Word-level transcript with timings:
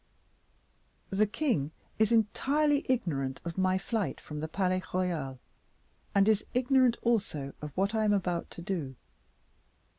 The 1.11 1.27
king 1.27 1.69
is 1.99 2.11
entirely 2.11 2.87
ignorant 2.89 3.39
of 3.45 3.55
my 3.55 3.77
flight 3.77 4.19
from 4.19 4.39
the 4.39 4.47
Palais 4.47 4.81
Royal, 4.91 5.37
and 6.15 6.27
is 6.27 6.43
ignorant 6.55 6.97
also 7.03 7.53
of 7.61 7.71
what 7.77 7.93
I 7.93 8.03
am 8.03 8.11
about 8.13 8.49
to 8.49 8.63
do." 8.63 8.95